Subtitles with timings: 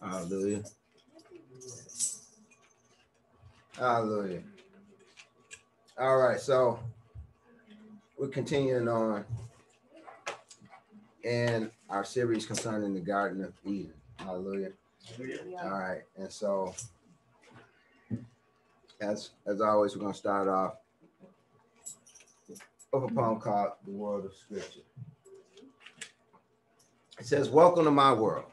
[0.00, 0.62] Hallelujah.
[3.76, 4.42] Hallelujah.
[5.98, 6.78] All right, so
[8.18, 9.24] we're continuing on
[11.24, 13.92] in our series concerning the Garden of Eden.
[14.16, 14.70] Hallelujah.
[15.62, 16.74] All right, and so
[19.00, 20.74] as as always, we're gonna start off
[22.48, 22.60] with
[22.92, 24.80] a poem called "The World of Scripture."
[27.18, 28.44] It says, "Welcome to my world."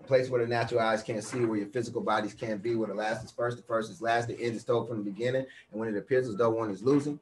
[0.00, 2.88] a place where the natural eyes can't see, where your physical bodies can't be, where
[2.88, 5.44] the last is first, the first is last, the end is told from the beginning,
[5.70, 7.18] and when it appears as though one is losing,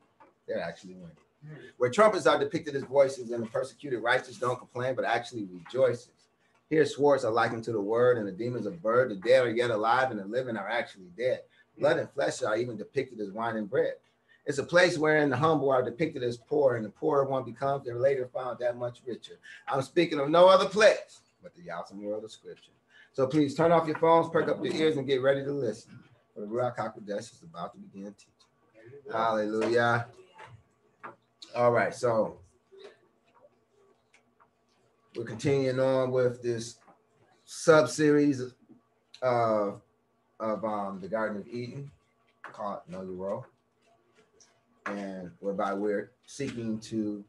[0.47, 1.17] they're actually winning.
[1.77, 6.11] Where trumpets are depicted as voices, and the persecuted righteous don't complain, but actually rejoices.
[6.69, 9.11] Here, swords are likened to the word, and the demons of bird.
[9.11, 11.41] The dead are yet alive, and the living are actually dead.
[11.79, 13.95] Blood and flesh are even depicted as wine and bread.
[14.49, 17.85] It's a place wherein the humble are depicted as poor, and the poorer one becomes,
[17.85, 19.39] they're later found that much richer.
[19.69, 22.73] I'm speaking of no other place but the awesome world of scripture.
[23.13, 25.99] So please turn off your phones, perk up your ears, and get ready to listen.
[26.35, 29.13] For the Ruach HaKodesh is about to begin teaching.
[29.13, 30.07] Hallelujah.
[31.55, 32.39] All right, so
[35.15, 36.77] we're continuing on with this
[37.45, 38.43] sub-series
[39.21, 39.83] of,
[40.41, 41.91] of um, the Garden of Eden
[42.53, 43.47] called Know Your Role.
[44.89, 47.25] And whereby we're seeking to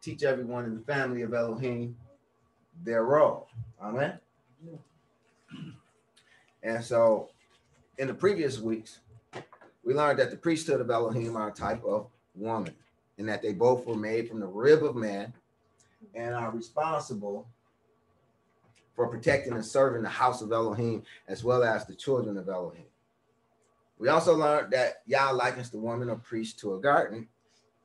[0.00, 1.96] teach everyone in the family of Elohim
[2.84, 3.48] their role.
[3.80, 4.18] Amen.
[6.62, 7.30] And so
[7.98, 9.00] in the previous weeks,
[9.84, 12.74] we learned that the priesthood of Elohim are a type of woman,
[13.18, 15.32] and that they both were made from the rib of man
[16.14, 17.46] and are responsible
[18.94, 22.84] for protecting and serving the house of Elohim as well as the children of Elohim.
[24.02, 27.28] We also learned that Yah likens the woman or priest to a garden,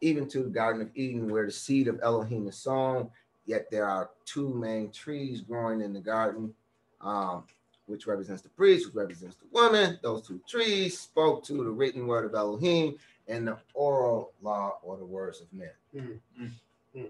[0.01, 3.09] even to the Garden of Eden, where the seed of Elohim is sown
[3.47, 6.53] yet there are two main trees growing in the garden,
[7.01, 7.45] um,
[7.87, 9.97] which represents the priest, which represents the woman.
[10.03, 12.97] Those two trees spoke to the written word of Elohim
[13.27, 15.71] and the oral law or the words of men.
[15.95, 17.05] Mm-hmm.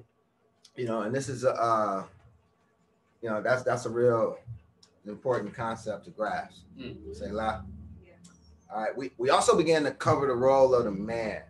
[0.76, 2.04] You know, and this is a, uh,
[3.22, 4.38] you know, that's that's a real
[5.08, 6.62] important concept to grasp.
[6.80, 7.14] Mm-hmm.
[7.14, 7.64] Say a lot.
[7.66, 7.77] Yeah.
[8.74, 8.98] All right.
[8.98, 11.42] We, we also began to cover the role of the man,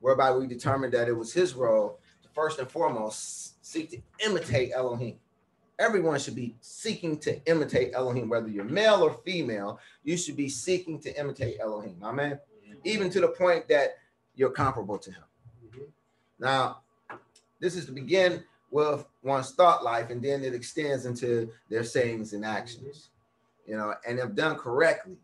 [0.00, 4.72] whereby we determined that it was his role to first and foremost seek to imitate
[4.74, 5.16] Elohim.
[5.78, 10.48] Everyone should be seeking to imitate Elohim, whether you're male or female, you should be
[10.48, 11.96] seeking to imitate Elohim.
[12.02, 12.32] Amen.
[12.32, 12.74] Mm-hmm.
[12.84, 13.96] Even to the point that
[14.34, 15.24] you're comparable to him.
[15.66, 15.84] Mm-hmm.
[16.38, 16.82] Now,
[17.58, 22.32] this is to begin with one's thought life, and then it extends into their sayings
[22.32, 23.10] and actions.
[23.66, 25.18] You know, and if done correctly,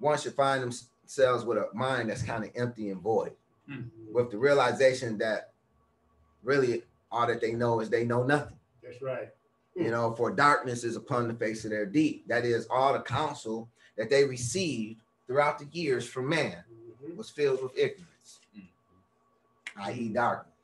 [0.00, 3.32] one should find themselves with a mind that's kind of empty and void,
[3.70, 4.12] mm-hmm.
[4.12, 5.52] with the realization that
[6.42, 8.56] really all that they know is they know nothing.
[8.82, 9.28] That's right.
[9.76, 12.26] You know, for darkness is upon the face of their deep.
[12.26, 16.64] That is all the counsel that they received throughout the years from man
[17.04, 17.16] mm-hmm.
[17.16, 19.82] was filled with ignorance, mm-hmm.
[19.82, 20.54] i.e., darkness.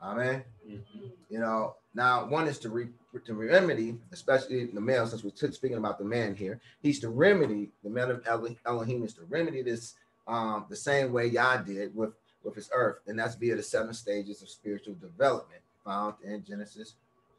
[0.00, 0.44] Amen.
[0.68, 1.06] Mm-hmm.
[1.28, 2.88] You know, now one is to re-
[3.24, 6.60] to remedy, especially the male, since we're speaking about the man here.
[6.80, 8.26] He's to remedy the man of
[8.66, 9.94] Elohim is to remedy this
[10.26, 12.12] um, the same way Yah did with
[12.44, 16.94] with his earth, and that's via the seven stages of spiritual development found in Genesis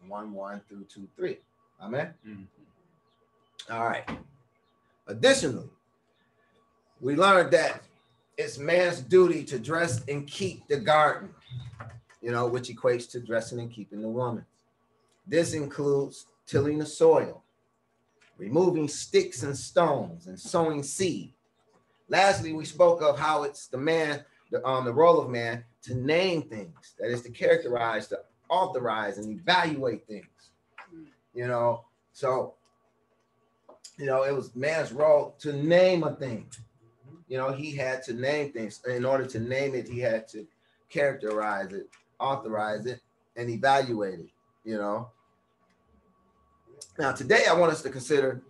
[0.08, 1.38] 1 1 through 2 3.
[1.82, 2.14] Amen.
[2.28, 3.74] Mm-hmm.
[3.74, 4.08] All right.
[5.08, 5.70] Additionally,
[7.02, 7.82] we learned that
[8.38, 11.30] it's man's duty to dress and keep the garden,
[12.24, 14.46] you know, which equates to dressing and keeping the woman.
[15.28, 17.44] This includes tilling the soil,
[18.38, 21.34] removing sticks and stones, and sowing seed.
[22.08, 25.96] Lastly, we spoke of how it's the man, the, um, the role of man to
[25.96, 28.20] name things, that is to characterize, to
[28.50, 30.52] authorize and evaluate things.
[31.34, 32.54] You know, so
[33.98, 36.48] you know, it was man's role to name a thing.
[37.28, 38.82] You know, he had to name things.
[38.88, 40.46] In order to name it, he had to
[40.90, 41.90] characterize it,
[42.24, 43.02] authorize it,
[43.36, 44.30] and evaluate it.
[44.64, 45.10] You know.
[46.98, 48.42] Now, today I want us to consider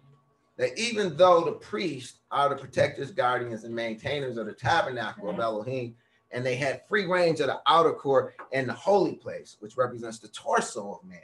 [0.57, 5.39] that even though the priests are the protectors, guardians, and maintainers of the tabernacle of
[5.39, 5.95] Elohim,
[6.31, 10.19] and they had free range of the outer court and the holy place, which represents
[10.19, 11.19] the torso of man.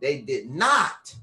[0.00, 1.14] They did not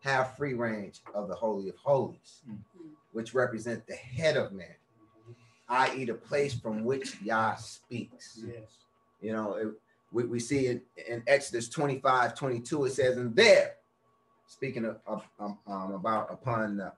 [0.00, 2.88] have free range of the holy of holies, mm-hmm.
[3.12, 4.74] which represent the head of man,
[5.68, 8.40] i.e., the place from which Yah speaks.
[8.46, 8.68] Yes.
[9.20, 9.68] You know, it,
[10.12, 13.76] we, we see it in Exodus 25, 22, it says, and there,
[14.46, 16.92] speaking of, of um, um, about upon the,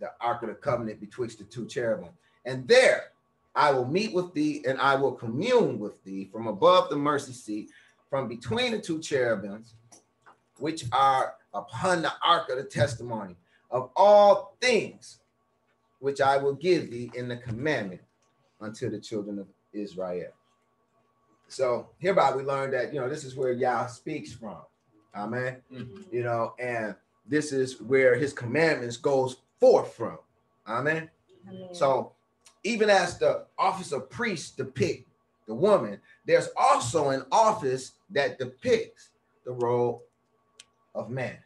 [0.00, 2.10] the Ark of the Covenant betwixt the two cherubim,
[2.44, 3.12] and there
[3.54, 7.32] I will meet with thee and I will commune with thee from above the mercy
[7.32, 7.70] seat,
[8.10, 9.74] from between the two cherubims.
[10.58, 13.36] which are upon the ark of the testimony
[13.70, 15.20] of all things
[15.98, 18.02] which I will give thee in the commandment
[18.60, 20.32] unto the children of Israel.
[21.48, 24.58] So hereby we learn that you know this is where Yah speaks from.
[25.14, 25.58] Amen.
[25.72, 26.14] Mm-hmm.
[26.14, 26.94] You know, and
[27.26, 30.18] this is where his commandments goes forth from.
[30.66, 31.08] Amen.
[31.48, 31.68] Amen.
[31.72, 32.12] So
[32.64, 35.08] even as the office of priest depict
[35.46, 39.10] the woman, there's also an office that depicts
[39.44, 40.02] the role
[40.94, 41.36] of man.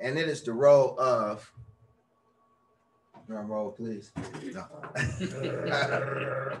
[0.00, 1.50] And it is the role of
[3.26, 4.12] drum roll, please.
[4.52, 4.64] No.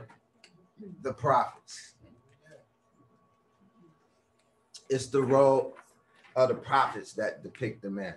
[1.02, 1.94] the prophets.
[4.88, 5.76] It's the role
[6.34, 8.14] of the prophets that depict the man.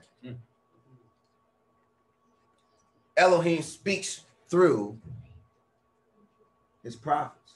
[3.18, 4.98] Elohim speaks through
[6.84, 7.54] his prophets.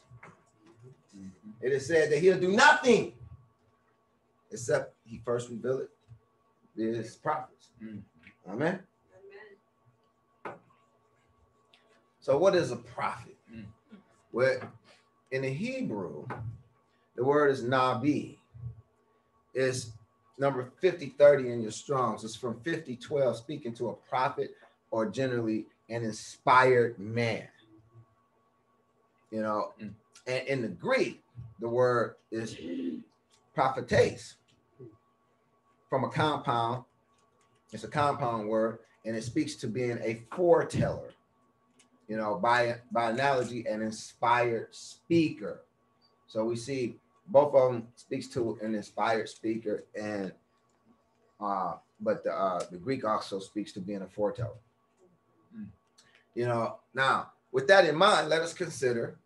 [1.62, 3.13] It is said that he'll do nothing
[4.52, 5.90] except he first revealed it
[6.78, 7.69] to his prophets.
[7.81, 8.04] Amen.
[8.48, 8.80] Amen.
[12.19, 13.36] So, what is a prophet?
[14.31, 14.60] Well,
[15.36, 16.26] in the Hebrew,
[17.18, 18.38] the word is nabi.
[19.54, 19.92] It's
[20.40, 22.24] number 5030 in your Strongs.
[22.24, 24.56] It's from 5012, speaking to a prophet
[24.92, 27.50] or generally an inspired man.
[29.30, 31.22] You know, and in the Greek,
[31.60, 32.56] the word is
[33.54, 34.36] prophetess
[35.90, 36.86] from a compound.
[37.74, 41.15] It's a compound word, and it speaks to being a foreteller.
[42.07, 45.62] You know, by by analogy, an inspired speaker.
[46.28, 46.98] So we see
[47.28, 50.31] both of them speaks to an inspired speaker, and
[51.42, 54.62] uh, but the uh, the Greek also speaks to being a foreteller.
[55.57, 55.68] Mm.
[56.36, 59.18] You know, now with that in mind, let us consider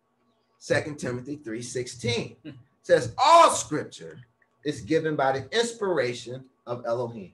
[0.58, 2.36] Second Timothy 3:16.
[2.44, 2.54] Mm.
[2.82, 4.18] says all scripture
[4.64, 7.32] is given by the inspiration of Elohim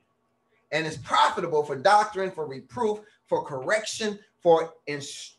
[0.72, 5.35] and is profitable for doctrine, for reproof, for correction, for instruction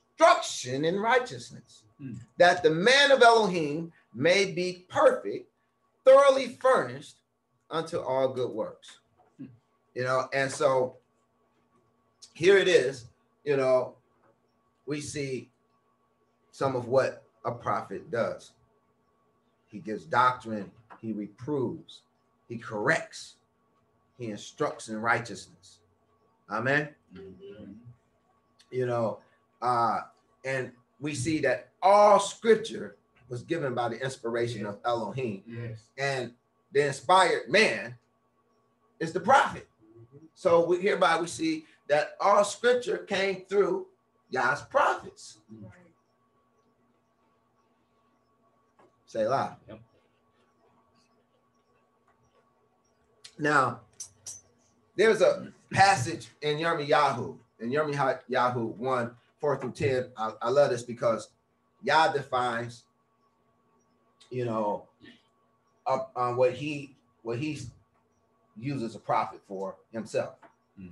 [0.83, 2.17] in righteousness, mm.
[2.37, 5.49] that the man of Elohim may be perfect,
[6.05, 7.17] thoroughly furnished
[7.69, 8.99] unto all good works.
[9.41, 9.47] Mm.
[9.95, 10.97] You know, and so
[12.33, 13.05] here it is,
[13.43, 13.95] you know,
[14.85, 15.49] we see
[16.51, 18.51] some of what a prophet does.
[19.67, 20.71] He gives doctrine,
[21.01, 22.01] he reproves,
[22.47, 23.35] he corrects,
[24.17, 25.79] he instructs in righteousness.
[26.49, 26.89] Amen.
[27.13, 27.73] Mm-hmm.
[28.71, 29.19] You know,
[29.61, 29.99] uh,
[30.45, 32.97] and we see that all scripture
[33.29, 34.69] was given by the inspiration yes.
[34.69, 35.43] of Elohim.
[35.45, 35.83] Yes.
[35.97, 36.33] And
[36.71, 37.95] the inspired man
[38.99, 39.67] is the prophet.
[39.83, 40.25] Mm-hmm.
[40.33, 43.87] So we hereby we see that all scripture came through
[44.29, 45.37] Yah's prophets.
[45.61, 45.71] Right.
[49.05, 49.55] Say loud.
[49.67, 49.79] Yep.
[53.39, 53.81] Now,
[54.95, 60.11] there's a passage in Yirmiyahu, in Yirmiyahu 1, 4 through 10.
[60.17, 61.29] I, I love this because
[61.83, 62.83] Yah defines,
[64.29, 64.87] you know,
[65.85, 67.59] up on what he what he
[68.57, 70.35] uses a prophet for himself.
[70.79, 70.91] Mm.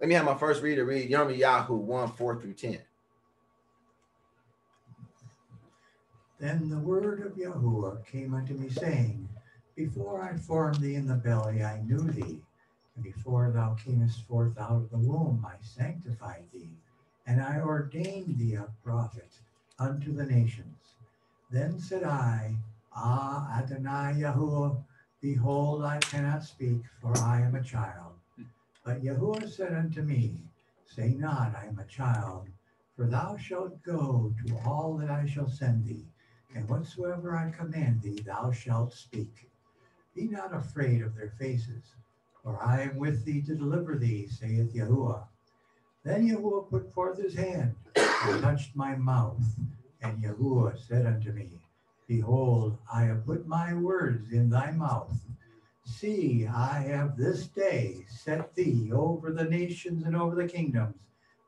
[0.00, 2.78] Let me have my first reader read Yirmiyahu 1, 4 through 10.
[6.40, 9.28] Then the word of Yahuwah came unto me, saying,
[9.76, 12.40] Before I formed thee in the belly, I knew thee
[12.94, 16.70] and before thou camest forth out of the womb, I sanctified thee,
[17.26, 19.38] and I ordained thee a prophet
[19.78, 20.96] unto the nations.
[21.50, 22.56] Then said I,
[22.94, 24.84] Ah, Adonai Yahuwah,
[25.20, 28.14] behold, I cannot speak, for I am a child.
[28.84, 30.44] But Yahuwah said unto me,
[30.86, 32.48] Say not, I am a child,
[32.96, 36.06] for thou shalt go to all that I shall send thee,
[36.54, 39.50] and whatsoever I command thee, thou shalt speak.
[40.14, 41.94] Be not afraid of their faces
[42.44, 45.24] for I am with thee to deliver thee, saith Yahuwah.
[46.04, 49.40] Then Yahuwah put forth his hand and touched my mouth.
[50.02, 51.48] And Yahuwah said unto me,
[52.06, 55.18] Behold, I have put my words in thy mouth.
[55.86, 61.00] See, I have this day set thee over the nations and over the kingdoms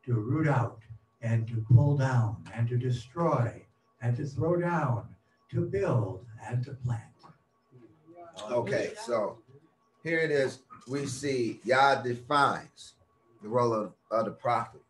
[0.07, 0.81] to root out
[1.21, 3.63] and to pull down and to destroy
[4.01, 5.09] and to throw down,
[5.51, 7.03] to build and to plant.
[8.51, 9.39] Okay, so
[10.03, 12.95] here it is we see Yah defines
[13.43, 14.81] the role of, of the prophet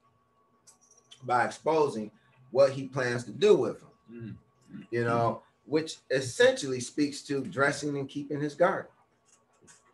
[1.24, 2.10] by exposing
[2.50, 3.88] what he plans to do with him.
[4.12, 4.80] Mm-hmm.
[4.90, 8.90] You know, which essentially speaks to dressing and keeping his garden,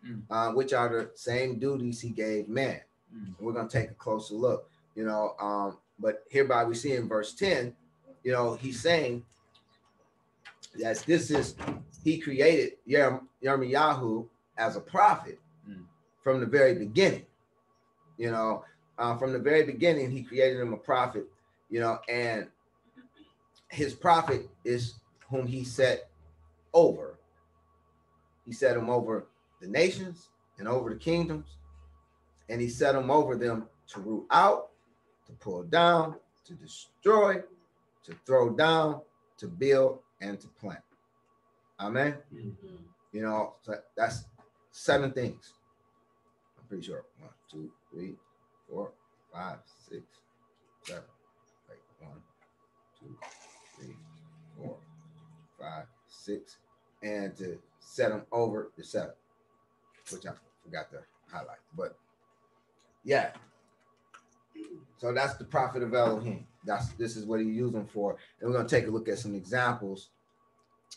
[0.06, 0.32] mm-hmm.
[0.32, 2.80] uh, which are the same duties he gave man.
[3.14, 3.44] Mm-hmm.
[3.44, 5.34] We're going to take a closer look, you know.
[5.40, 7.74] Um, but hereby we see in verse 10,
[8.24, 9.24] you know, he's saying
[10.78, 11.54] that this is,
[12.04, 14.26] he created Yirmiyahu
[14.58, 15.38] as a prophet
[16.22, 17.26] from the very beginning.
[18.16, 18.64] You know,
[18.98, 21.24] uh, from the very beginning, he created him a prophet,
[21.70, 22.46] you know, and
[23.68, 24.94] his prophet is
[25.30, 26.10] whom he set
[26.74, 27.18] over.
[28.44, 29.26] He set him over
[29.60, 31.56] the nations and over the kingdoms,
[32.48, 34.70] and he set him over them to root out,
[35.26, 37.42] to pull down, to destroy,
[38.04, 39.00] to throw down,
[39.38, 40.80] to build, and to plant.
[41.80, 42.16] Amen.
[42.34, 42.76] Mm-hmm.
[43.12, 44.24] You know, so that's
[44.70, 45.54] seven things.
[46.58, 47.04] I'm pretty sure.
[47.20, 48.14] One, two, three,
[48.72, 48.92] four,
[49.32, 50.02] five, six,
[50.84, 51.02] seven.
[51.68, 52.20] Wait, one,
[52.98, 53.16] two,
[53.76, 53.96] three,
[54.56, 54.76] four,
[55.60, 56.56] five, six,
[57.02, 59.12] and to set them over the seven,
[60.10, 60.32] which I
[60.64, 60.98] forgot to
[61.30, 61.58] highlight.
[61.76, 61.98] But
[63.04, 63.30] yeah.
[64.98, 66.46] So that's the prophet of Elohim.
[66.64, 68.16] That's this is what he used them for.
[68.40, 70.10] And we're gonna take a look at some examples,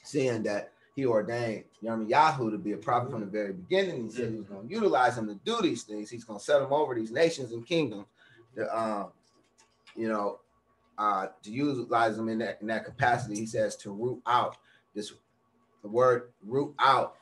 [0.03, 4.05] seeing that he ordained Yirmiyahu to be a prophet from the very beginning.
[4.05, 6.09] He said he was going to utilize him to do these things.
[6.09, 8.05] He's going to set him over these nations and kingdoms,
[8.55, 9.11] to, um,
[9.93, 10.39] you know,
[10.97, 13.35] uh, to utilize him in that in that capacity.
[13.35, 14.55] He says to root out
[14.95, 15.11] this.
[15.81, 17.17] The word root out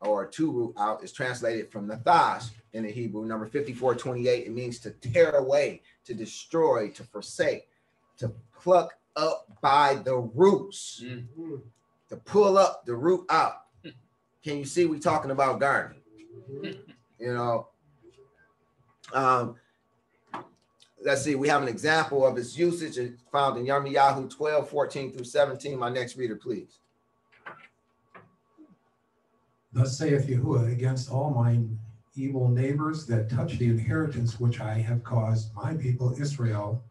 [0.00, 4.46] or to root out is translated from Nathash in the Hebrew, number 5428.
[4.46, 7.68] It means to tear away, to destroy, to forsake,
[8.16, 11.02] to pluck up by the roots.
[11.04, 11.56] Mm-hmm
[12.08, 13.62] to pull up the root out.
[14.44, 16.02] Can you see we talking about gardening?
[17.18, 17.68] You know,
[19.14, 19.56] um,
[21.02, 22.98] let's see, we have an example of its usage
[23.32, 25.78] found in Yirmiyahu 12, 14 through 17.
[25.78, 26.80] My next reader, please.
[29.72, 31.78] Thus saith Yahuwah against all mine
[32.14, 36.82] evil neighbors that touch the inheritance which I have caused my people Israel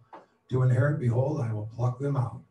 [0.50, 2.42] to inherit, behold, I will pluck them out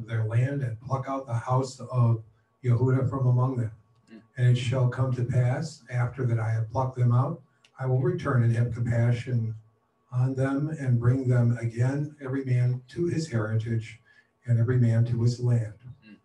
[0.00, 2.22] of their land and pluck out the house of
[2.64, 3.72] Yehuda from among them.
[4.12, 4.20] Mm.
[4.36, 7.40] And it shall come to pass after that I have plucked them out,
[7.78, 9.54] I will return and have compassion
[10.12, 14.00] on them and bring them again, every man to his heritage
[14.46, 15.74] and every man to his land.
[16.06, 16.16] Mm.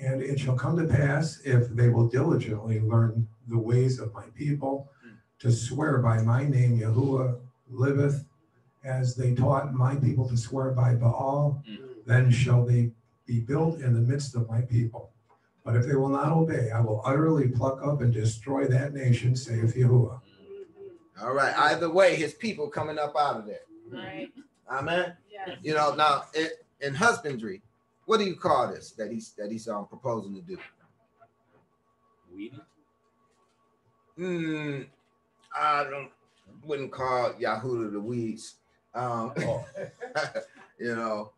[0.00, 4.26] And it shall come to pass if they will diligently learn the ways of my
[4.34, 5.16] people mm.
[5.40, 7.38] to swear by my name, Yahuwah
[7.70, 8.24] liveth,
[8.84, 11.62] as they taught my people to swear by Baal,
[12.06, 12.90] then shall they
[13.26, 15.10] be built in the midst of my people.
[15.64, 19.36] But if they will not obey, I will utterly pluck up and destroy that nation,
[19.36, 20.20] saith Yahuwah.
[21.22, 21.56] All right.
[21.56, 23.60] Either way, his people coming up out of there.
[23.88, 24.28] Right.
[24.70, 25.14] Amen.
[25.30, 25.58] Yes.
[25.62, 26.48] You know, now in,
[26.80, 27.62] in husbandry,
[28.06, 30.58] what do you call this that he's that he's um, proposing to do?
[32.34, 32.60] Weeding.
[34.16, 34.82] Hmm.
[35.56, 36.10] I don't
[36.64, 38.56] wouldn't call Yahuda the weeds.
[38.94, 39.64] Um, oh.
[40.78, 41.32] you know,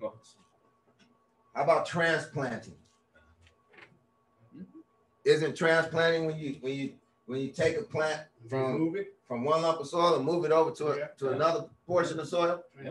[0.00, 2.74] How about transplanting?
[5.24, 6.92] Isn't transplanting when you when you
[7.26, 8.94] when you take a plant from
[9.26, 11.06] from one lump of soil and move it over to a, yeah.
[11.18, 12.62] to another portion of soil?
[12.82, 12.90] Yeah.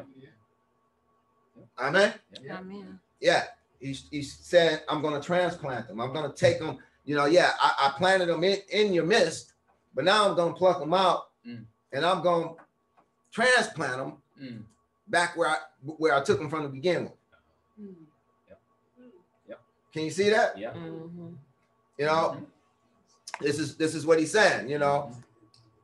[1.79, 2.13] Amen.
[2.41, 2.60] Yeah.
[2.60, 3.00] Amen.
[3.19, 3.43] Yeah.
[3.79, 6.00] He's, he's saying, I'm going to transplant them.
[6.00, 6.77] I'm going to take them.
[7.05, 9.53] You know, yeah, I, I planted them in, in your midst,
[9.93, 11.65] but now I'm going to pluck them out mm.
[11.91, 12.55] and I'm going to
[13.31, 14.63] transplant them mm.
[15.07, 17.12] Back where I where I took them from the beginning.
[17.79, 17.93] Mm.
[19.93, 20.57] Can you see that?
[20.57, 20.72] Yeah.
[20.72, 21.27] Mm-hmm.
[22.00, 22.38] You know,
[23.39, 24.67] this is this is what he's saying.
[24.67, 25.12] You know,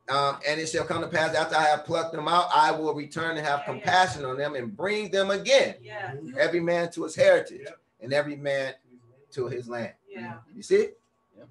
[0.10, 2.96] um, and it shall come to pass after I have plucked them out, I will
[2.96, 4.28] return and have yeah, compassion yeah.
[4.30, 5.76] on them and bring them again.
[5.82, 6.16] Yeah.
[6.38, 7.72] Every man to his heritage yeah.
[8.02, 8.74] and every man
[9.34, 9.94] to his land.
[10.10, 10.38] Yeah.
[10.56, 10.90] You see?
[11.38, 11.44] Yeah.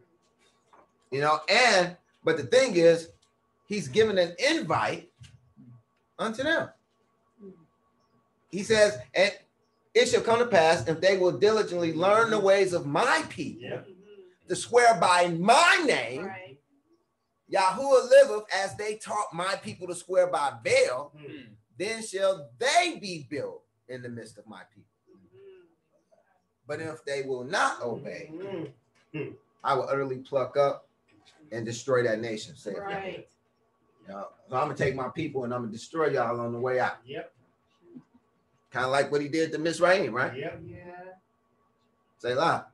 [1.13, 3.11] You know, and but the thing is,
[3.69, 5.09] he's given an invite
[6.19, 6.71] unto them.
[8.49, 9.33] He says, and
[9.95, 13.63] it shall come to pass if they will diligently learn the ways of my people
[13.63, 13.81] yeah.
[14.49, 16.27] to swear by my name.
[16.27, 16.59] Right.
[17.53, 21.47] Yahuwah liveth as they taught my people to swear by Baal, mm.
[21.79, 24.85] then shall they be built in the midst of my people.
[26.67, 28.31] But if they will not obey.
[29.65, 30.89] I will utterly pluck up
[31.51, 32.55] and destroy that nation.
[32.55, 33.27] Say right.
[34.07, 36.61] You know, so I'm gonna take my people and I'm gonna destroy y'all on the
[36.61, 36.99] way out.
[37.05, 37.33] Yep.
[38.71, 40.37] Kind of like what he did to Mitzrayim, right?
[40.37, 40.61] Yep.
[40.67, 40.77] Yeah.
[42.19, 42.67] Selah.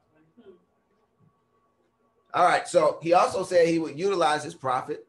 [2.32, 2.66] All right.
[2.66, 5.06] So he also said he would utilize his prophet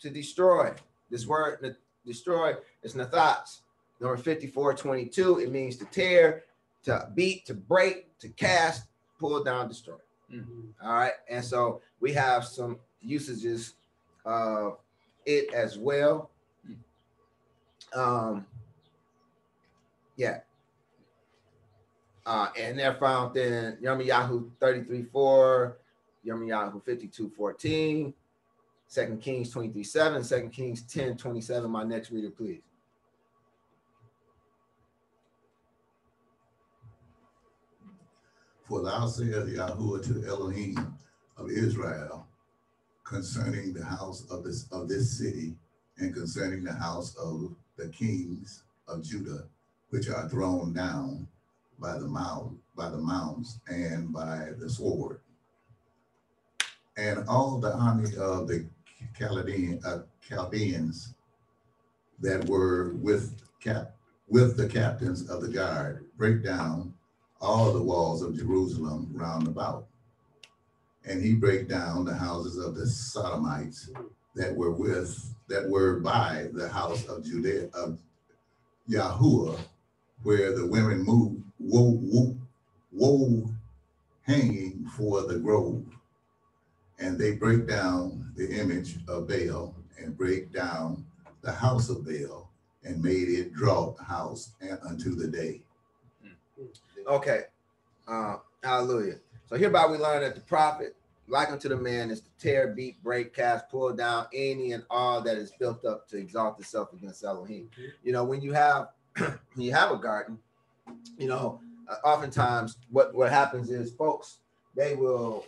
[0.00, 0.72] to destroy.
[1.10, 3.60] This word destroy is nathats.
[4.00, 5.38] Number 54, 22.
[5.38, 6.44] It means to tear,
[6.82, 8.86] to beat, to break, to cast,
[9.20, 9.94] pull down, destroy.
[10.32, 10.86] Mm-hmm.
[10.86, 11.12] All right.
[11.28, 13.74] And so we have some usages
[14.24, 14.78] of
[15.24, 16.30] it as well.
[17.94, 18.46] Um,
[20.16, 20.38] yeah.
[22.26, 25.76] Uh, and they're found in Yirmiyahu 33 4,
[26.26, 28.14] Yirmiyahu 52 14,
[28.92, 31.70] 2 Kings 23 7, 2 Kings 10 27.
[31.70, 32.62] My next reader, please.
[38.64, 40.96] For thou saith Yahuwah to Elohim
[41.36, 42.26] of Israel
[43.04, 45.54] concerning the house of this of this city
[45.98, 49.44] and concerning the house of the kings of Judah,
[49.94, 51.24] which are thrown down
[51.78, 55.20] by the mount, by the mounts and by the sword.
[56.96, 58.66] And all the army of the
[59.16, 61.14] Chaldean, uh, Chaldeans
[62.18, 63.94] that were with cap
[64.26, 66.92] with the captains of the guard break down
[67.40, 69.86] all the walls of Jerusalem round about.
[71.04, 73.90] And he break down the houses of the Sodomites
[74.34, 78.00] that were with, that were by the house of Judea, of
[78.90, 79.56] Yahuwah,
[80.24, 82.36] where the women moved, wove, wove,
[82.92, 83.50] wove
[84.22, 85.84] hanging for the grove.
[86.98, 91.04] And they break down the image of Baal and break down
[91.42, 92.50] the house of Baal
[92.84, 94.52] and made it draught house
[94.88, 95.60] unto the day.
[97.06, 97.42] Okay.
[98.08, 99.16] Uh, hallelujah.
[99.46, 100.96] So hereby we learn that the prophet,
[101.28, 105.20] like unto the man, is to tear, beat, break, cast, pull down any and all
[105.20, 107.68] that is built up to exalt itself against Elohim.
[108.02, 110.38] You know, when you have when you have a garden,
[111.18, 114.38] you know, uh, oftentimes what what happens is folks
[114.74, 115.44] they will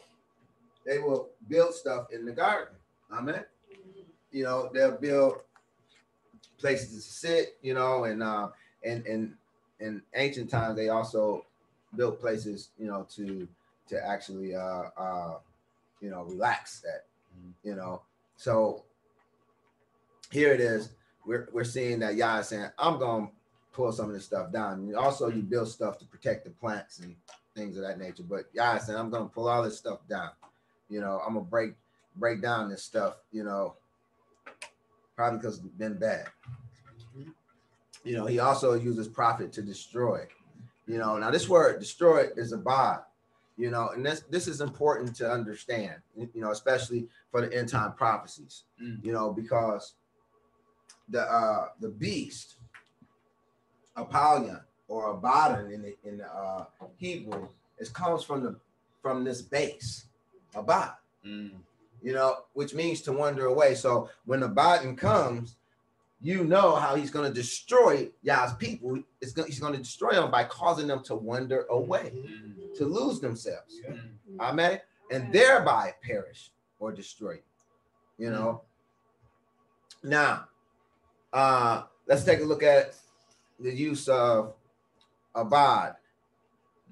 [0.84, 2.74] they will build stuff in the garden.
[3.12, 3.44] Amen.
[4.30, 5.40] You know, they'll build
[6.58, 8.48] places to sit, you know, and uh
[8.84, 9.34] and and
[9.80, 11.44] in ancient times they also
[11.96, 13.48] built places, you know, to
[13.88, 15.38] to actually uh uh
[16.00, 17.04] you know relax at,
[17.64, 18.02] you know.
[18.36, 18.84] So
[20.30, 20.90] here it is.
[21.24, 23.28] We're we're seeing that Yah is saying, I'm gonna
[23.76, 24.72] pull some of this stuff down.
[24.72, 27.14] And also you build stuff to protect the plants and
[27.54, 28.22] things of that nature.
[28.22, 30.30] But Yah is saying, I'm gonna pull all this stuff down.
[30.88, 31.74] You know, I'm gonna break
[32.16, 33.74] break down this stuff, you know,
[35.14, 36.26] probably because it's been bad.
[38.02, 40.26] You know, he also uses prophet to destroy.
[40.86, 43.00] You know, now this word destroy is abad,
[43.58, 47.68] you know, and this this is important to understand, you know, especially for the end
[47.68, 49.04] time prophecies, Mm.
[49.04, 49.94] you know, because
[51.08, 52.56] the uh the beast,
[53.96, 56.64] Apollyon or Abaddon in the in the uh
[56.98, 58.56] Hebrew, it comes from the
[59.02, 60.06] from this base,
[60.54, 60.92] Abad,
[61.24, 61.50] Mm.
[62.02, 63.74] you know, which means to wander away.
[63.74, 65.56] So when Abaddon comes,
[66.20, 69.02] you know how he's going to destroy Yah's people.
[69.20, 72.76] It's going, he's going to destroy them by causing them to wander away, Mm.
[72.78, 73.74] to lose themselves.
[73.88, 74.40] Mm.
[74.40, 74.80] Amen.
[75.10, 77.40] And thereby perish or destroy.
[78.18, 78.62] You know.
[80.02, 80.48] Now,
[81.32, 82.94] uh, let's take a look at
[83.58, 84.54] the use of
[85.34, 85.96] abad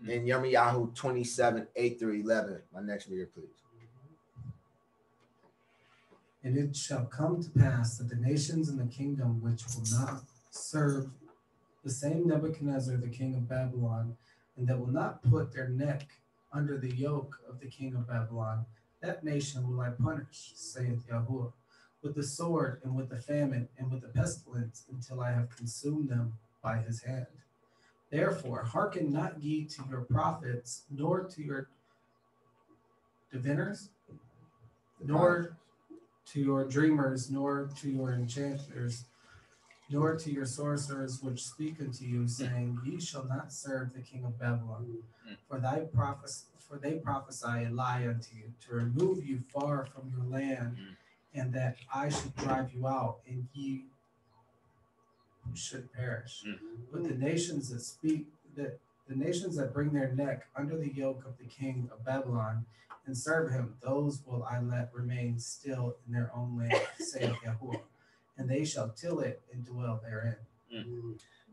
[0.00, 0.10] hmm.
[0.10, 2.60] in Yirmiyahu 27, 8 through 11.
[2.72, 3.48] My next reader, please.
[6.42, 10.24] And it shall come to pass that the nations in the kingdom which will not
[10.50, 11.08] serve
[11.82, 14.16] the same Nebuchadnezzar, the king of Babylon,
[14.56, 16.06] and that will not put their neck
[16.52, 18.64] under the yoke of the king of Babylon,
[19.02, 21.52] that nation will I punish, saith Yahuwah,
[22.02, 26.08] with the sword and with the famine and with the pestilence until I have consumed
[26.08, 27.26] them by his hand.
[28.10, 31.68] Therefore, hearken not ye to your prophets, nor to your
[33.30, 33.90] diviners,
[35.04, 35.56] nor
[36.26, 39.04] to your dreamers, nor to your enchanters,
[39.90, 44.24] nor to your sorcerers which speak unto you, saying, Ye shall not serve the king
[44.24, 45.02] of Babylon.
[45.48, 50.10] For thy prophes- for they prophesy a lie unto you, to remove you far from
[50.16, 50.78] your land,
[51.34, 53.86] and that I should drive you out, and ye
[55.54, 56.44] should perish.
[56.92, 58.26] But the nations that speak
[58.56, 58.78] that
[59.08, 62.64] the nations that bring their neck under the yoke of the king of Babylon
[63.06, 67.80] and serve him, those will I let remain still in their own land, saith Yahuwah,
[68.38, 70.36] and they shall till it and dwell therein.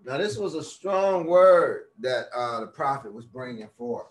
[0.03, 4.07] Now, this was a strong word that uh, the prophet was bringing forth.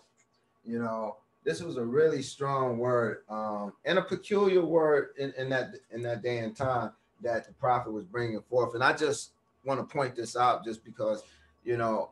[0.63, 5.49] You know, this was a really strong word um, and a peculiar word in, in
[5.49, 6.91] that in that day and time
[7.21, 8.73] that the prophet was bringing forth.
[8.75, 9.31] And I just
[9.63, 11.23] want to point this out just because,
[11.63, 12.11] you know,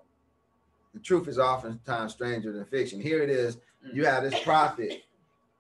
[0.94, 3.00] the truth is oftentimes stranger than fiction.
[3.00, 3.58] Here it is.
[3.94, 5.04] You have this prophet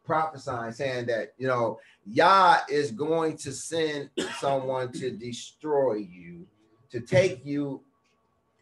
[0.03, 6.47] prophesying, saying that, you know, Yah is going to send someone to destroy you,
[6.89, 7.81] to take you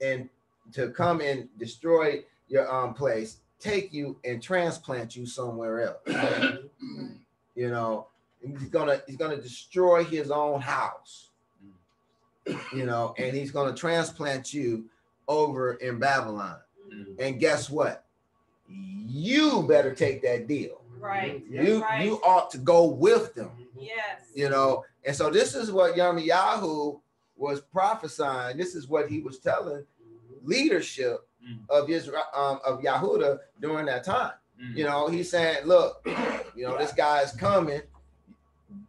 [0.01, 0.29] and
[0.73, 5.99] to come and destroy your um place, take you and transplant you somewhere else.
[7.55, 8.07] you know,
[8.41, 11.26] he's gonna he's gonna destroy his own house.
[12.73, 14.85] You know, and he's gonna transplant you
[15.27, 16.57] over in Babylon.
[16.93, 17.15] Mm.
[17.19, 18.05] And guess what?
[18.69, 20.81] You better take that deal.
[20.99, 21.43] Right.
[21.49, 22.03] You Right.
[22.05, 23.51] you ought to go with them.
[23.79, 24.21] Yes.
[24.33, 26.99] You know, and so this is what Yirmiyahu
[27.37, 28.57] was prophesying.
[28.57, 29.85] This is what he was telling
[30.43, 31.59] leadership Mm.
[31.69, 34.33] of Israel um, of Yahuda during that time.
[34.61, 34.75] Mm.
[34.75, 36.01] You know, he's saying, look,
[36.55, 37.81] you know, this guy's coming.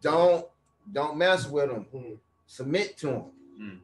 [0.02, 0.46] Don't
[0.92, 2.18] don't mess with him.
[2.46, 3.24] Submit to him.
[3.58, 3.80] Mhm.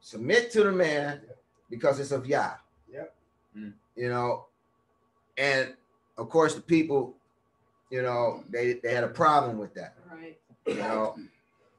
[0.00, 1.22] Submit to the man
[1.70, 2.54] because it's of Yah.
[2.92, 3.14] Yep.
[3.56, 3.72] Mm.
[3.96, 4.46] You know,
[5.36, 5.74] and
[6.18, 7.14] of course the people,
[7.90, 9.94] you know, they they had a problem with that.
[10.10, 10.38] Right.
[10.66, 11.16] You know,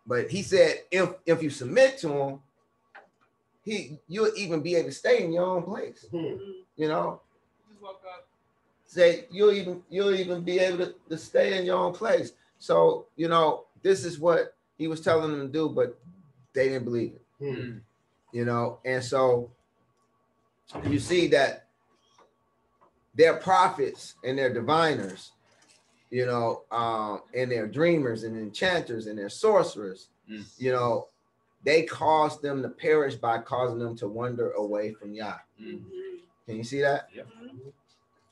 [0.05, 2.39] but he said if if you submit to him,
[3.63, 6.05] he you'll even be able to stay in your own place.
[6.11, 7.21] You know,
[7.69, 8.27] Just woke up.
[8.85, 12.33] say you'll even you'll even be able to, to stay in your own place.
[12.59, 15.97] So you know this is what he was telling them to do, but
[16.55, 17.43] they didn't believe it.
[17.43, 17.81] Mm.
[18.31, 19.51] You know, and so
[20.87, 21.67] you see that
[23.13, 25.31] their prophets and their diviners,
[26.09, 30.43] you know, um, and their dreamers and enchanters and their sorcerers, Mm.
[30.57, 31.07] you know,
[31.63, 35.37] they caused them to perish by causing them to wander away from Yah.
[35.61, 35.83] Mm.
[36.45, 37.09] Can you see that?
[37.13, 37.27] Yep.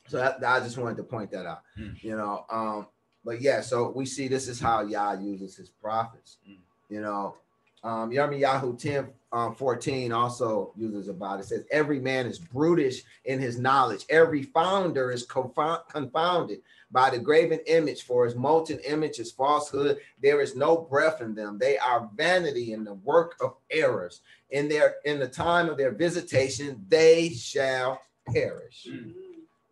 [0.08, 1.62] So that, I just wanted to point that out.
[1.78, 2.02] Mm.
[2.02, 2.86] You know, um,
[3.24, 6.38] but yeah, so we see this is how Yah uses his prophets.
[6.48, 6.58] Mm.
[6.88, 7.36] You know,
[7.84, 11.46] um, Yirmiyahu 10 um, 14 also uses abad it.
[11.46, 17.58] says, Every man is brutish in his knowledge, every founder is confounded by the graven
[17.66, 19.98] image, for his molten image is falsehood.
[20.22, 21.58] There is no breath in them.
[21.58, 24.20] They are vanity and the work of errors.
[24.50, 28.00] In their in the time of their visitation, they shall
[28.32, 28.86] perish.
[28.88, 29.12] Mm.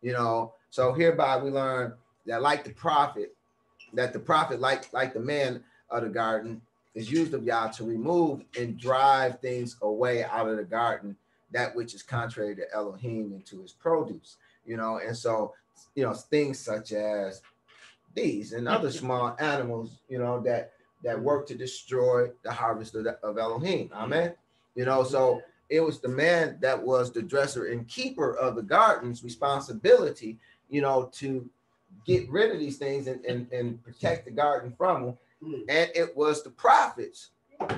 [0.02, 1.94] You know, so hereby we learn
[2.26, 3.36] that like the prophet,
[3.94, 6.60] that the prophet, like like the man of the garden,
[6.94, 11.16] is used of Yah to remove and drive things away out of the garden,
[11.50, 14.36] that which is contrary to Elohim and to his produce.
[14.64, 15.54] You know, and so
[15.94, 17.42] you know things such as
[18.14, 23.04] these and other small animals, you know, that that work to destroy the harvest of,
[23.04, 23.90] the, of Elohim.
[23.92, 24.34] Amen.
[24.74, 28.62] You know, so it was the man that was the dresser and keeper of the
[28.62, 31.48] garden's responsibility, you know, to
[32.06, 35.18] get rid of these things and, and, and protect the garden from them.
[35.68, 37.30] And it was the prophet's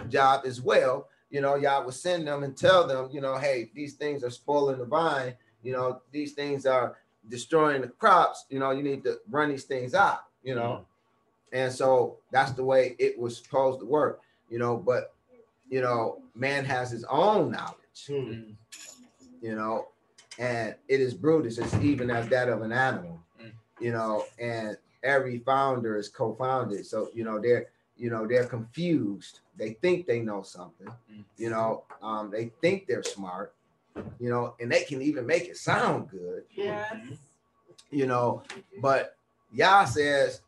[0.09, 1.09] job as well.
[1.31, 4.31] You know, y'all would send them and tell them, you know, hey, these things are
[4.31, 5.35] spoiling the vine.
[5.63, 6.97] You know, these things are
[7.29, 8.45] destroying the crops.
[8.51, 10.87] You know, you need to run these things out, you know.
[11.53, 14.77] And so that's the way it was supposed to work, you know.
[14.77, 15.15] But,
[15.71, 18.57] you know, man has his own knowledge Mm.
[19.41, 19.89] you know,
[20.39, 23.53] and it is brutish, it's even as that of an animal, Mm.
[23.81, 26.85] you know, and every founder is co-founded.
[26.87, 29.41] So, you know, they're, you know, they're confused.
[29.57, 30.89] They think they know something,
[31.37, 33.55] you know, um, they think they're smart,
[34.19, 36.93] you know, and they can even make it sound good, Yes.
[37.91, 38.43] you know,
[38.83, 39.17] but
[39.53, 40.41] Yah says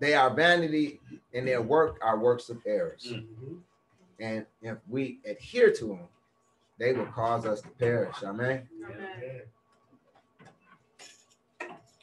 [0.00, 0.98] they are vanity
[1.34, 3.12] and their work are works of errors.
[4.20, 6.08] And if we adhere to them,
[6.78, 8.16] they will cause us to perish.
[8.22, 8.66] Amen.
[8.82, 9.42] Amen.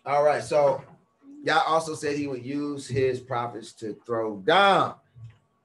[0.06, 0.84] All right, so
[1.46, 4.96] Yah also said he would use his prophets to throw down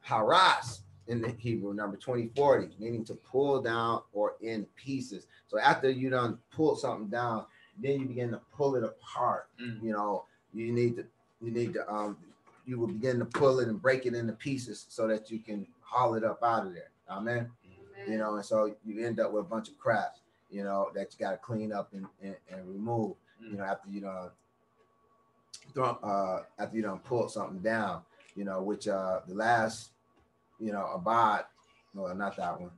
[0.00, 5.26] haras in the Hebrew number 2040, meaning to pull down or in pieces.
[5.48, 7.46] So after you done pull something down,
[7.78, 9.48] then you begin to pull it apart.
[9.60, 9.82] Mm.
[9.82, 11.04] You know, you need to
[11.42, 12.16] you need to um
[12.64, 15.66] you will begin to pull it and break it into pieces so that you can
[15.80, 16.90] haul it up out of there.
[17.10, 17.50] Amen
[18.06, 20.16] you know, and so you end up with a bunch of crap,
[20.50, 23.88] you know, that you got to clean up and, and, and remove, you know, after
[23.88, 24.30] you done,
[25.70, 28.02] throw, uh, after you done pull something down,
[28.37, 29.90] you know, which uh, the last,
[30.59, 31.44] you know, abad,
[31.94, 32.70] well, not that one,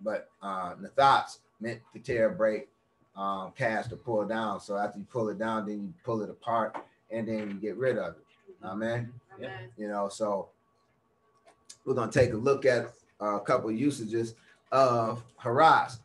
[0.00, 2.68] but uh, the thoughts meant to tear, break,
[3.16, 4.60] um, cast, or pull down.
[4.60, 6.76] So after you pull it down, then you pull it apart,
[7.10, 8.24] and then you get rid of it.
[8.64, 9.70] Amen Amen.
[9.76, 10.48] you know so
[11.84, 14.34] we're going to take a look at uh, a couple of usages
[14.70, 16.00] of haras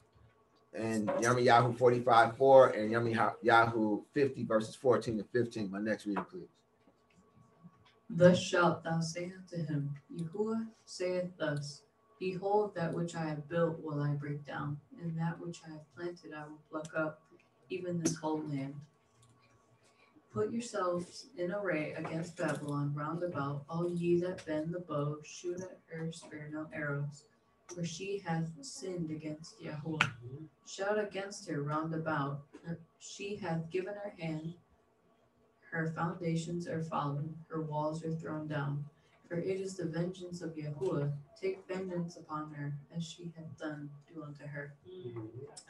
[0.77, 5.71] and Yirmiyahu 45 4 and Yummy Yahoo 50 verses 14 to 15.
[5.71, 6.47] My next reading, please.
[8.09, 11.81] Thus shalt thou say unto him, Yahuwah saith thus,
[12.19, 15.95] Behold, that which I have built will I break down, and that which I have
[15.95, 17.21] planted I will pluck up,
[17.69, 18.75] even this whole land.
[20.31, 25.59] Put yourselves in array against Babylon round about, all ye that bend the bow, shoot
[25.61, 27.23] at her, spare no arrows,
[27.73, 30.05] for she hath sinned against Yahweh.
[30.67, 32.41] Shout against her round about,
[32.99, 34.53] she hath given her hand,
[35.71, 38.85] her foundations are fallen, her walls are thrown down.
[39.27, 41.07] For it is the vengeance of Yahweh.
[41.41, 44.73] Take vengeance upon her, as she hath done, do unto her.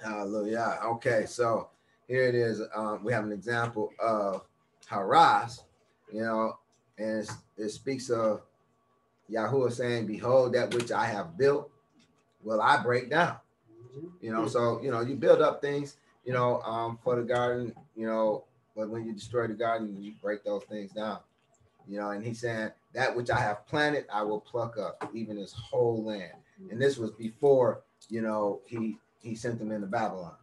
[0.03, 0.79] Hallelujah.
[0.83, 1.69] Okay, so
[2.07, 2.61] here it is.
[2.75, 4.43] Um, we have an example of
[4.87, 5.63] haras,
[6.11, 6.57] you know,
[6.97, 7.27] and
[7.57, 8.41] it speaks of
[9.31, 11.71] Yahuwah saying, Behold, that which I have built,
[12.45, 13.37] will I break down.
[14.21, 17.73] You know, so you know, you build up things, you know, um, for the garden,
[17.95, 21.19] you know, but when you destroy the garden, you break those things down.
[21.87, 25.37] You know, and he's saying, That which I have planted, I will pluck up, even
[25.37, 26.31] this whole land.
[26.71, 30.35] And this was before, you know, he he sent them into Babylon.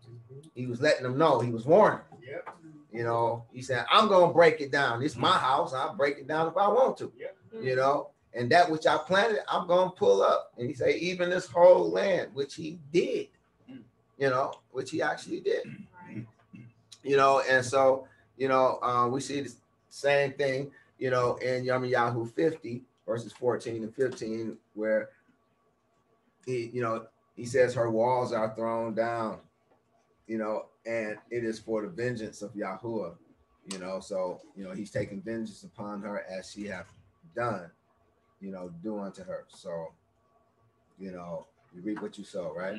[0.55, 2.01] He was letting them know, he was warning.
[2.27, 2.49] Yep.
[2.93, 5.03] You know, he said, I'm gonna break it down.
[5.03, 7.13] It's my house, I'll break it down if I want to.
[7.19, 7.37] Yep.
[7.63, 10.53] You know, and that which I planted, I'm gonna pull up.
[10.57, 13.29] And he said, even this whole land, which he did,
[13.69, 15.65] you know, which he actually did.
[17.03, 19.53] You know, and so, you know, uh, we see the
[19.91, 25.11] same thing, you know, in Yirmiyahu 50, verses 14 and 15, where
[26.47, 29.39] he, you know, he says her walls are thrown down,
[30.27, 33.15] you know, and it is for the vengeance of Yahuwah,
[33.73, 34.01] you know.
[34.01, 36.91] So, you know, he's taking vengeance upon her as she hath
[37.35, 37.71] done,
[38.43, 39.45] you know, do unto her.
[39.49, 39.93] So,
[40.99, 42.75] you know, you reap what you sow, right?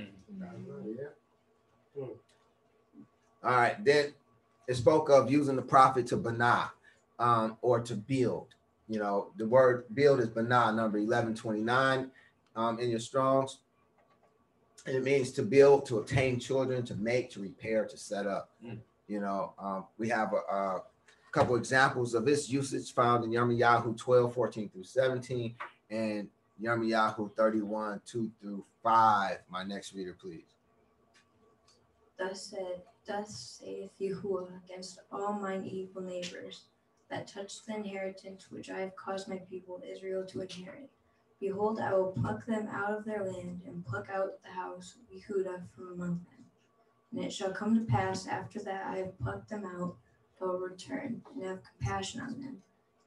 [3.43, 4.13] All right, then
[4.67, 6.71] it spoke of using the prophet to bana
[7.17, 8.47] um, or to build.
[8.87, 12.11] You know, the word build is bana, number 1129
[12.55, 13.59] um, in your Strongs.
[14.85, 18.49] And it means to build, to obtain children, to make, to repair, to set up.
[18.63, 18.79] Mm.
[19.07, 20.83] You know, um, we have a, a
[21.33, 25.55] couple examples of this usage found in Yirmiyahu 12, 14 through 17,
[25.89, 26.29] and
[26.61, 29.37] Yirmiyahu 31, 2 through 5.
[29.49, 30.45] My next reader, please.
[32.19, 36.65] Thus said, thus saith Yahuwah against all mine evil neighbors
[37.09, 40.89] that touch the inheritance which I have caused my people Israel to inherit.
[41.39, 45.17] Behold, I will pluck them out of their land and pluck out the house of
[45.17, 46.45] Yehudah from among them.
[47.11, 49.95] And it shall come to pass after that I have plucked them out,
[50.43, 52.57] I will return and have compassion on them.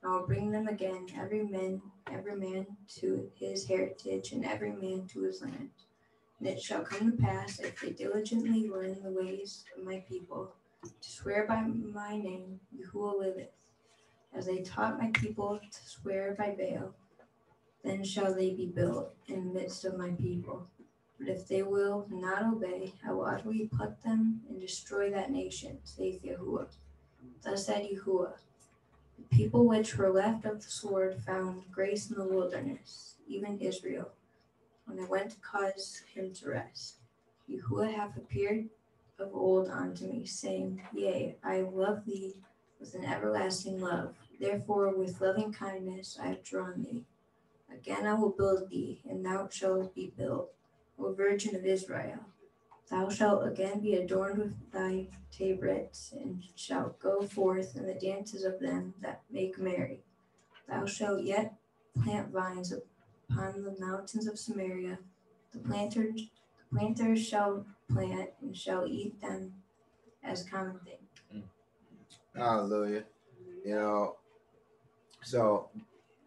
[0.03, 2.67] I will bring them again, every man, every man
[3.01, 5.71] to his heritage, and every man to his land.
[6.39, 10.55] And it shall come to pass, if they diligently learn the ways of my people,
[10.83, 13.53] to swear by my name, Yahuwah liveth,
[14.35, 16.95] as they taught my people to swear by Baal,
[17.85, 20.69] then shall they be built in the midst of my people.
[21.19, 25.81] But if they will not obey, I will utterly pluck them and destroy that nation,
[25.85, 26.69] saith Yahuwah.
[27.43, 28.35] Thus said Yahuwah,
[29.19, 34.11] the people which were left of the sword found grace in the wilderness, even Israel
[34.87, 36.97] when they went to cause him to rest.
[37.51, 38.69] Yahuwah hath appeared
[39.19, 42.37] of old unto me, saying, Yea, I love thee
[42.79, 44.15] with an everlasting love.
[44.41, 47.05] Therefore, with loving kindness I have drawn thee.
[47.73, 50.53] Again I will build thee, and thou shalt be built,
[50.99, 52.21] O Virgin of Israel.
[52.91, 58.45] Thou shalt again be adorned with thy tabrets, and shalt go forth in the dances
[58.45, 60.01] of them that make merry.
[60.69, 61.55] Thou shalt yet
[62.03, 64.99] plant vines upon the mountains of Samaria.
[65.53, 66.29] The planters,
[66.73, 69.55] the shall plant and shall eat them
[70.23, 70.99] as common thing.
[71.35, 71.43] Mm.
[72.35, 73.05] Hallelujah.
[73.65, 74.17] You know,
[75.23, 75.69] so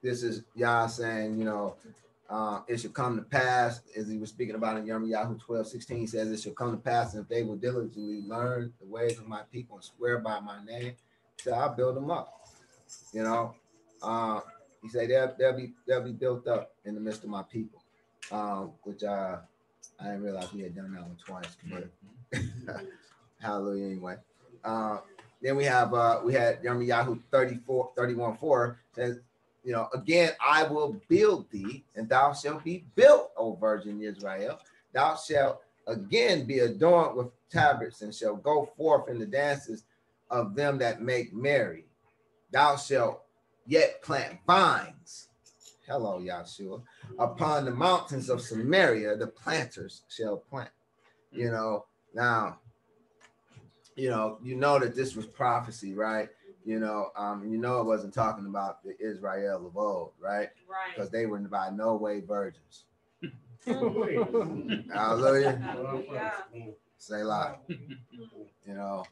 [0.01, 1.75] this is Yah saying, you know,
[2.29, 5.97] uh, it should come to pass, as he was speaking about in Yirmiyahu 12, 16,
[5.97, 9.17] he says, It shall come to pass, and if they will diligently learn the ways
[9.17, 10.93] of my people and swear by my name,
[11.37, 12.47] so I'll build them up.
[13.13, 13.55] You know,
[14.03, 14.41] uh,
[14.81, 17.81] he said they'll, they'll be they'll be built up in the midst of my people,
[18.31, 19.37] um, which uh,
[19.99, 21.89] I didn't realize we had done that one twice, but
[23.41, 24.15] hallelujah anyway.
[24.63, 24.97] Uh,
[25.41, 29.19] then we have uh, we had Yirmiyahu 34, 31, 4 says,
[29.63, 34.59] you know, again, I will build thee, and thou shalt be built, O Virgin Israel.
[34.93, 39.83] Thou shalt again be adorned with tabrets, and shall go forth in the dances
[40.29, 41.85] of them that make merry.
[42.51, 43.21] Thou shalt
[43.65, 45.27] yet plant vines.
[45.87, 46.81] Hello, Yahshua.
[47.17, 50.69] Upon the mountains of Samaria, the planters shall plant.
[51.31, 52.59] You know, now,
[53.95, 56.29] you know, you know that this was prophecy, right?
[56.69, 60.49] You know, um, you know it wasn't talking about the Israel of old, right?
[60.69, 60.93] Right.
[60.93, 62.83] Because they were by no way virgins.
[63.65, 64.83] Hallelujah.
[64.93, 65.57] Hallelujah.
[65.57, 66.33] Hallelujah.
[66.99, 67.55] Say lie.
[67.67, 69.03] You know.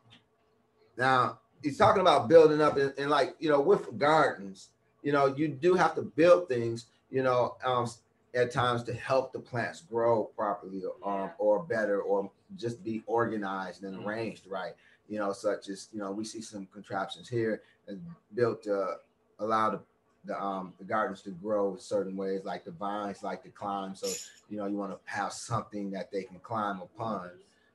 [1.00, 4.70] Now he's talking about building up and, and like you know with gardens,
[5.02, 7.90] you know, you do have to build things, you know, um,
[8.36, 13.02] at times to help the plants grow properly or, um, or better or just be
[13.08, 14.74] organized and arranged right.
[15.10, 18.02] You know, such as you know, we see some contraptions here and
[18.36, 18.96] built to
[19.40, 19.80] allow the
[20.26, 23.96] the um the gardens to grow certain ways, like the vines like to climb.
[23.96, 24.08] So
[24.50, 27.32] you know, you want to have something that they can climb upon.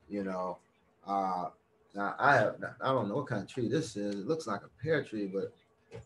[0.08, 0.58] You know,
[1.06, 1.48] uh,
[1.94, 4.14] now I have I don't know what kind of tree this is.
[4.16, 5.52] It looks like a pear tree, but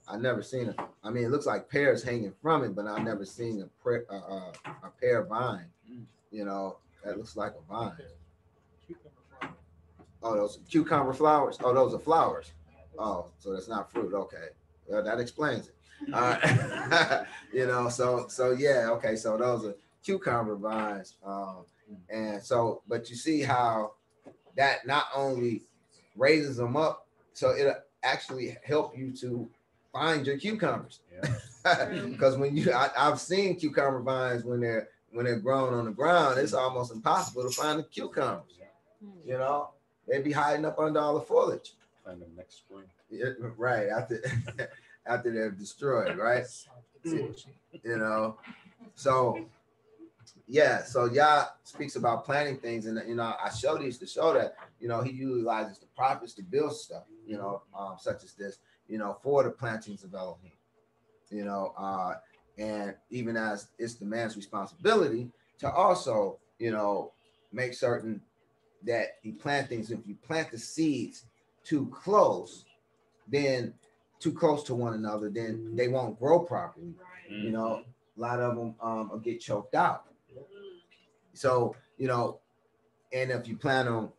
[0.09, 0.79] I never seen it.
[1.03, 4.07] I mean, it looks like pears hanging from it, but I've never seen a pre-
[4.09, 4.53] uh, uh,
[4.85, 5.67] a pear vine.
[6.31, 7.93] You know, that looks like a vine.
[10.27, 11.57] Oh, those cucumber flowers.
[11.63, 12.51] Oh, those are flowers.
[12.99, 14.13] Oh, so that's not fruit.
[14.13, 14.49] Okay,
[14.89, 15.75] well, that explains it.
[16.13, 21.15] All right, you know, so so yeah, okay, so those are cucumber vines.
[21.25, 21.65] Um,
[22.11, 23.93] and so, but you see how
[24.57, 25.63] that not only
[26.17, 29.49] raises them up, so it actually help you to
[29.93, 31.01] find your cucumbers.
[31.63, 35.93] Because when you, I, I've seen cucumber vines when they're when they're grown on the
[35.93, 38.59] ground, it's almost impossible to find the cucumbers.
[39.25, 39.71] You know,
[40.07, 41.75] they be hiding up under all the foliage.
[42.05, 42.85] Find them next spring.
[43.11, 44.23] Yeah, right after
[45.07, 46.45] after they're destroyed, right?
[47.85, 48.37] you know
[48.95, 49.47] so
[50.49, 54.33] yeah so Yah speaks about planning things and you know i show these to show
[54.33, 58.33] that you know he utilizes the prophets to build stuff you know um, such as
[58.33, 60.53] this you know for the plantings of elohim
[61.31, 62.15] you know uh
[62.59, 67.13] and even as it's the man's responsibility to also you know
[67.53, 68.21] make certain
[68.87, 71.25] that you plant things if you plant the seeds
[71.65, 72.65] too close
[73.29, 73.75] then
[74.21, 76.95] too close to one another then they won't grow properly.
[77.29, 77.83] You know
[78.17, 80.05] a lot of them um will get choked out.
[81.35, 82.41] So you know
[83.13, 84.11] and if you plant them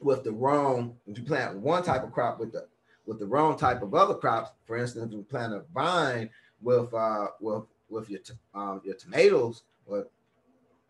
[0.00, 2.66] with the wrong if you plant one type of crop with the
[3.06, 6.28] with the wrong type of other crops for instance if you plant a vine
[6.60, 8.20] with uh with with your
[8.54, 10.06] um, your tomatoes or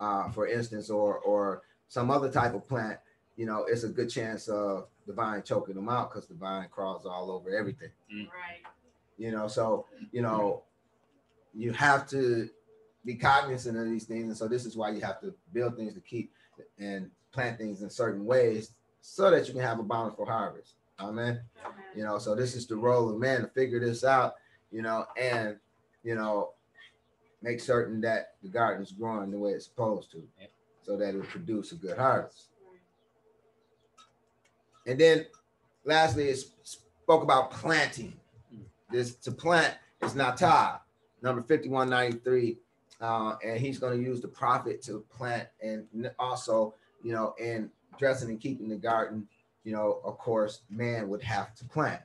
[0.01, 2.99] uh for instance or or some other type of plant
[3.37, 6.67] you know it's a good chance of the vine choking them out because the vine
[6.71, 7.91] crawls all over everything.
[8.13, 8.27] Mm.
[8.27, 8.63] Right.
[9.19, 10.63] you know so you know
[11.55, 12.49] you have to
[13.05, 14.25] be cognizant of these things.
[14.25, 16.33] And so this is why you have to build things to keep
[16.79, 20.75] and plant things in certain ways so that you can have a bountiful harvest.
[20.99, 21.41] Amen.
[21.95, 24.35] You know so this is the role of man to figure this out
[24.73, 25.57] you know and
[26.03, 26.51] you know
[27.43, 30.23] make certain that the garden is growing the way it's supposed to.
[30.41, 30.51] Yep.
[30.87, 32.47] So that it will produce a good harvest.
[34.87, 35.27] And then
[35.85, 38.13] lastly it spoke about planting.
[38.91, 40.79] This to plant is natah
[41.23, 42.57] number 5193
[43.01, 47.69] uh, and he's going to use the prophet to plant and also you know in
[47.99, 49.27] dressing and keeping the garden
[49.65, 52.01] you know of course man would have to plant.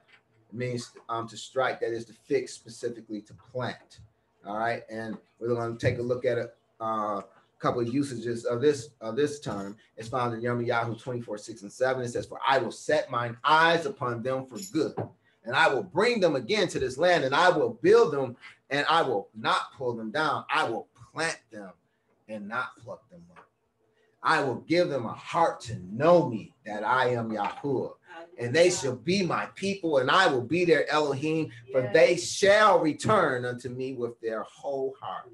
[0.52, 4.00] It means um to strike that is to fix specifically to plant
[4.46, 4.84] all right?
[4.90, 6.56] And we're going to take a look at it.
[6.80, 7.22] uh,
[7.62, 11.72] couple of usages of this of this term it's found in Yirmiyahu 24 6 and
[11.72, 14.94] 7 it says for i will set mine eyes upon them for good
[15.44, 18.36] and I will bring them again to this land, and I will build them,
[18.70, 20.46] and I will not pull them down.
[20.54, 21.72] I will plant them
[22.28, 23.46] and not pluck them up.
[24.24, 27.94] I will give them a heart to know me that I am Yahuwah,
[28.38, 32.80] and they shall be my people, and I will be their Elohim, for they shall
[32.80, 35.32] return unto me with their whole heart.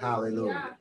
[0.00, 0.78] Hallelujah.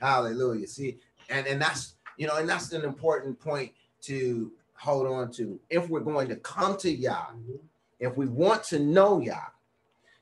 [0.00, 0.66] Hallelujah.
[0.66, 5.58] See, and, and that's you know, and that's an important point to hold on to.
[5.70, 7.56] If we're going to come to Yah, mm-hmm.
[8.00, 9.40] if we want to know Yah,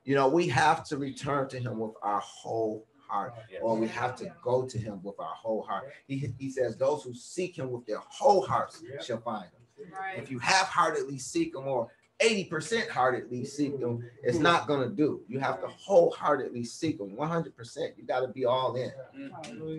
[0.04, 3.88] you know, we have to return to him with our whole heart, oh, or we
[3.88, 5.92] have to go to him with our whole heart.
[6.06, 9.90] He, he says, Those who seek him with their whole hearts shall find him.
[10.16, 14.42] If you half heartedly seek him or 80% heartedly seek him, it's hmm.
[14.42, 15.22] not going to do.
[15.28, 17.78] You have to wholeheartedly seek him 100%.
[17.96, 18.92] You got to be all in.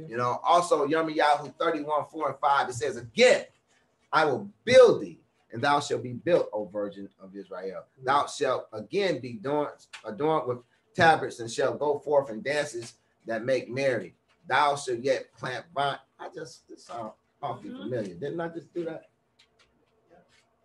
[0.09, 3.45] You know, also Yirmiyahu 31, 4 and 5, it says, Again,
[4.11, 5.19] I will build thee,
[5.51, 7.83] and thou shalt be built, O virgin of Israel.
[8.03, 9.71] Thou shalt again be adorned,
[10.05, 10.59] adorned with
[10.95, 12.93] tabrets, and shalt go forth in dances
[13.25, 14.15] that make merry.
[14.47, 15.97] Thou shalt yet plant vine.
[16.19, 17.83] I just this sound awfully mm-hmm.
[17.83, 18.13] familiar.
[18.15, 19.09] Didn't I just do that?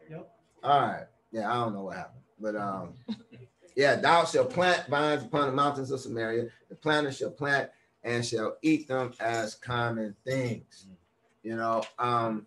[0.08, 0.30] Yep.
[0.62, 1.06] All right.
[1.32, 2.22] Yeah, I don't know what happened.
[2.40, 2.94] But um,
[3.76, 6.48] yeah, thou shalt plant vines upon the mountains of Samaria.
[6.68, 7.70] The planter shall plant
[8.02, 10.86] and shall eat them as common things.
[11.42, 12.46] You know, um,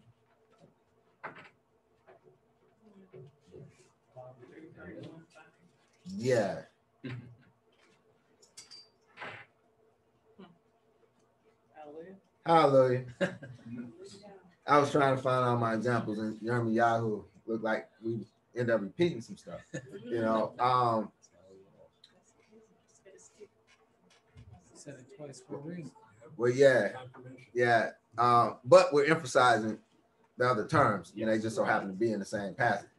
[6.17, 6.61] yeah.
[12.45, 13.05] Hallelujah.
[14.67, 18.25] I was trying to find all my examples, and Yirmiyahu looked like we
[18.55, 19.59] end up repeating some stuff.
[20.05, 21.11] You know, um,
[24.73, 25.91] Said it twice for a reason.
[26.35, 26.89] well, yeah,
[27.53, 27.91] yeah.
[28.17, 29.77] Um, but we're emphasizing
[30.37, 32.89] the other terms, and they just so happen to be in the same passage.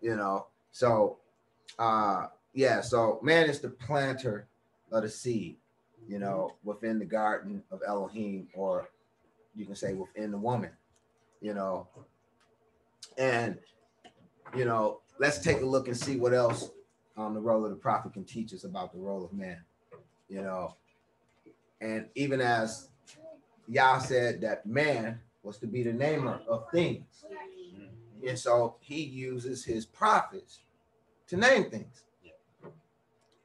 [0.00, 1.18] You know, so
[1.78, 2.80] uh, yeah.
[2.80, 4.48] So man is the planter
[4.90, 5.56] of the seed.
[6.08, 8.88] You know, within the garden of Elohim, or
[9.54, 10.70] you can say within the woman.
[11.40, 11.86] You know,
[13.16, 13.58] and
[14.56, 16.70] you know, let's take a look and see what else
[17.16, 19.58] um, the role of the prophet can teach us about the role of man,
[20.28, 20.76] you know.
[21.80, 22.88] And even as
[23.68, 27.24] Yah said that man was to be the namer of things.
[28.26, 30.60] And so he uses his prophets
[31.28, 32.02] to name things.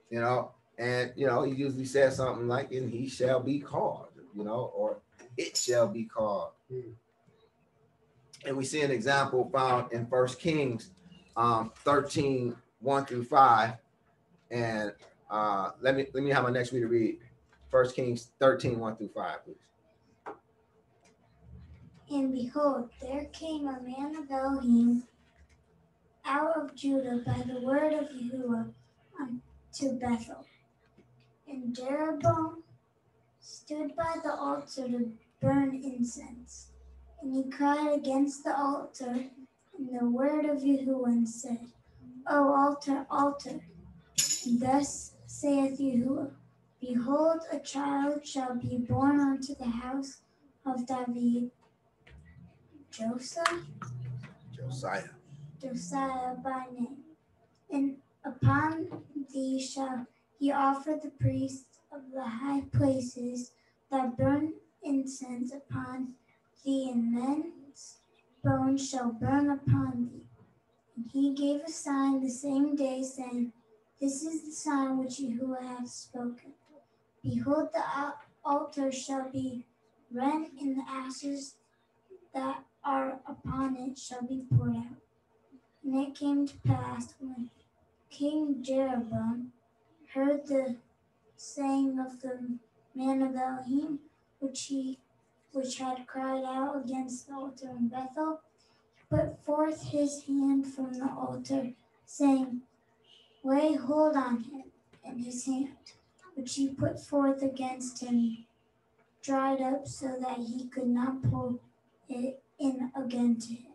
[0.10, 4.10] You know, and you know, he usually says something like, and he shall be called,
[4.36, 4.98] you know, or
[5.38, 6.52] it shall be called.
[8.46, 10.92] And we see an example found in First Kings
[11.36, 13.74] um 13, 1 through 5.
[14.52, 14.94] And
[15.30, 17.20] uh let me let me have my next reader read
[17.70, 20.36] First Kings 13, 1 through 5, please.
[22.12, 25.04] And behold, there came a man of Elohim
[26.26, 28.72] out of Judah by the word of Yahuwah
[29.20, 30.46] unto Bethel.
[31.48, 32.64] And Jeroboam
[33.40, 36.73] stood by the altar to burn incense.
[37.24, 39.30] And he cried against the altar
[39.78, 41.68] and the word of Yahuwah and said,
[42.28, 43.62] O altar, altar,
[44.46, 46.32] thus saith Yahuwah,
[46.82, 50.18] Behold, a child shall be born unto the house
[50.66, 51.52] of David,
[52.92, 53.68] Joseph,
[54.54, 55.04] Josiah.
[55.62, 56.98] Josiah by name.
[57.72, 57.96] And
[58.26, 59.02] upon
[59.34, 60.08] thee shall
[60.38, 63.54] he offer the priests of the high places
[63.90, 66.16] that burn incense upon
[66.64, 67.98] thee, and men's
[68.44, 70.26] bones shall burn upon thee.
[70.96, 73.54] And he gave a sign the same day, saying,
[74.00, 76.54] This is the sign which Yahuwah hath spoken.
[77.24, 77.84] Behold, the
[78.44, 79.66] altar shall be
[80.12, 81.56] rent, and the ashes
[82.34, 84.98] that are upon it shall be poured out.
[85.84, 87.50] And it came to pass when
[88.10, 89.54] King Jeroboam
[90.14, 90.76] heard the
[91.36, 92.58] saying of the
[92.94, 94.00] man of Elohim,
[94.40, 95.00] which he
[95.54, 98.42] which had cried out against the altar in Bethel,
[98.96, 101.74] he put forth his hand from the altar,
[102.06, 102.62] saying,
[103.44, 104.64] Lay hold on him,
[105.06, 105.94] and his hand,
[106.36, 108.46] which he put forth against him,
[109.22, 111.60] dried up so that he could not pull
[112.10, 113.72] it in again to him.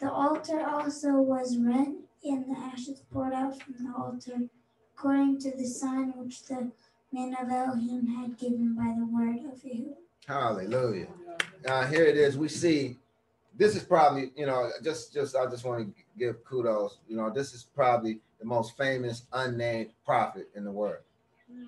[0.00, 4.48] The altar also was rent, and the ashes poured out from the altar,
[4.94, 6.72] according to the sign which the
[7.12, 10.05] man of Elohim had given by the word of Yahuwah.
[10.26, 11.06] Hallelujah.
[11.68, 12.36] Uh, here it is.
[12.36, 12.96] We see
[13.56, 16.98] this is probably, you know, just just I just want to give kudos.
[17.08, 21.02] You know, this is probably the most famous unnamed prophet in the world.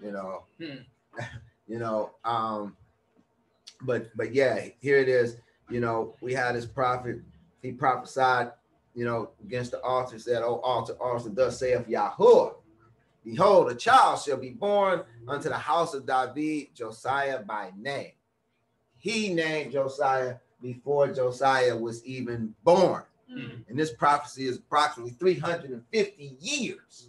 [0.02, 0.42] You know,
[1.68, 2.76] you know, um,
[3.82, 5.36] but but yeah, here it is.
[5.70, 7.20] You know, we had this prophet,
[7.62, 8.52] he prophesied,
[8.94, 12.54] you know, against the altar, said, Oh, altar, altar, thus saith Yahuwah.
[13.24, 18.12] Behold, a child shall be born unto the house of David, Josiah by name.
[18.98, 23.02] He named Josiah before Josiah was even born.
[23.68, 27.08] And this prophecy is approximately 350 years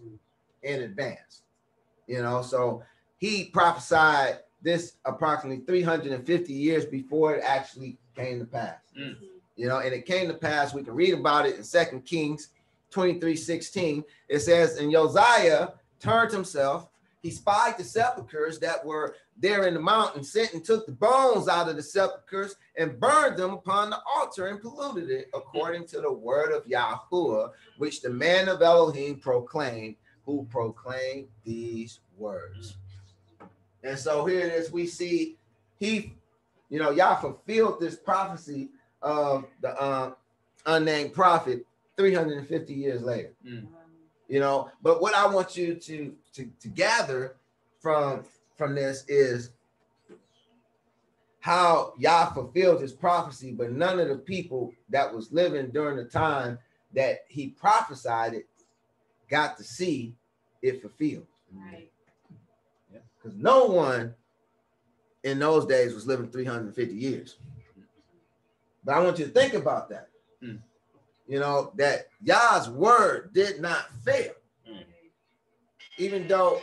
[0.63, 1.43] in advance.
[2.07, 2.83] You know, so
[3.17, 8.79] he prophesied this approximately 350 years before it actually came to pass.
[8.99, 9.15] Mm.
[9.55, 12.49] You know, and it came to pass, we can read about it in Second Kings
[12.91, 14.03] 23 16.
[14.27, 15.69] It says, And Josiah
[15.99, 16.89] turned himself,
[17.21, 21.47] he spied the sepulchres that were there in the mountain, sent and took the bones
[21.47, 26.01] out of the sepulchres and burned them upon the altar and polluted it according to
[26.01, 29.95] the word of Yahuwah, which the man of Elohim proclaimed,
[30.25, 32.77] who proclaimed these words.
[33.83, 35.37] And so here it is, we see
[35.79, 36.13] he,
[36.69, 38.69] you know, Yah fulfilled this prophecy
[39.01, 40.11] of the uh,
[40.65, 41.65] unnamed prophet
[41.97, 43.33] 350 years later.
[43.45, 43.67] Mm.
[44.29, 47.35] You know, but what I want you to to, to gather
[47.81, 48.23] from
[48.57, 49.49] from this is
[51.39, 56.05] how Yah fulfilled his prophecy, but none of the people that was living during the
[56.05, 56.59] time
[56.93, 58.47] that he prophesied it
[59.29, 60.13] got to see
[60.61, 61.25] it fulfilled.
[61.53, 61.89] Right.
[63.17, 64.13] Because no one
[65.23, 67.37] in those days was living 350 years.
[68.83, 70.09] But I want you to think about that.
[70.41, 70.57] Hmm.
[71.29, 74.31] You know, that Yah's word did not fail.
[74.67, 74.83] Mm.
[75.99, 76.59] Even though,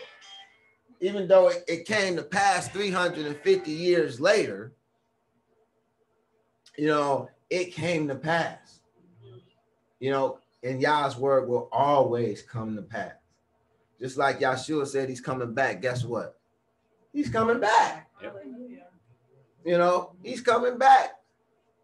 [1.00, 4.72] even though it, it came to pass 350 years later,
[6.76, 8.80] you know, it came to pass.
[10.00, 13.14] You know, and Yah's word will always come to pass.
[14.00, 15.80] Just like Yahshua said he's coming back.
[15.80, 16.40] Guess what?
[17.12, 18.10] He's coming back.
[19.64, 21.15] You know, he's coming back.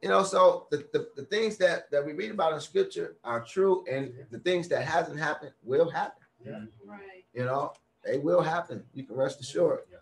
[0.03, 3.41] You know, so the, the, the things that, that we read about in scripture are
[3.41, 6.23] true, and the things that hasn't happened will happen.
[6.45, 6.65] Yeah.
[6.85, 7.25] Right.
[7.33, 7.73] You know,
[8.05, 8.83] they will happen.
[8.95, 9.81] You can rest assured.
[9.91, 9.99] Yeah.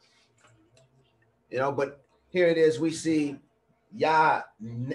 [1.50, 2.80] You know, but here it is.
[2.80, 3.36] We see
[3.94, 4.42] Yah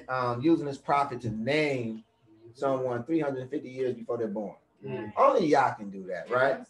[0.10, 2.04] um, using his prophet to name
[2.56, 4.56] someone 350 years before they're born.
[4.84, 5.14] Mm.
[5.18, 6.62] Only Yah can do that, right?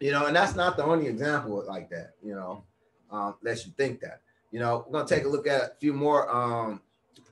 [0.00, 2.64] You know, and that's not the only example like that, you know,
[3.10, 4.22] um, lest you think that.
[4.56, 6.80] You know, we're gonna take a look at a few more um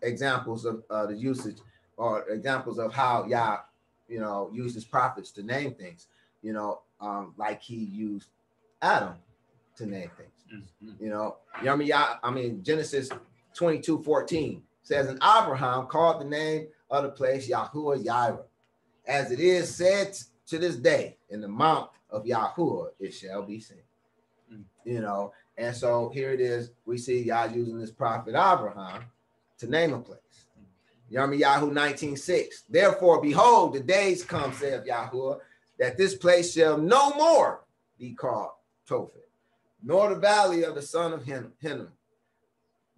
[0.02, 1.56] examples of uh, the usage
[1.96, 3.60] or examples of how Yah,
[4.08, 6.08] you know, uses prophets to name things,
[6.42, 8.28] you know, um, like he used
[8.82, 9.14] Adam
[9.76, 10.66] to name things.
[11.00, 13.08] You know, Yummy Yah, I mean Genesis
[13.54, 18.42] 22, 14 says, and Abraham called the name of the place Yahuwah Yireh,
[19.06, 20.14] as it is said
[20.48, 23.78] to this day, in the mount of Yahuwah it shall be seen.
[24.84, 26.70] You know, and so here it is.
[26.84, 29.04] We see Yah using this prophet Abraham
[29.58, 30.18] to name a place.
[31.12, 32.64] Yirmiyahu 19:6.
[32.68, 35.40] Therefore, behold, the days come, saith Yahuwah,
[35.78, 37.64] that this place shall no more
[37.98, 38.52] be called
[38.88, 39.28] Tophet,
[39.82, 41.92] nor the valley of the son of Hin- Hinnom,